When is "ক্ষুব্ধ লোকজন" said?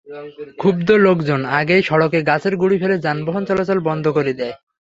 0.59-1.41